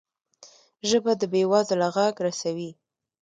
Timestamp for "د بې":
1.21-1.43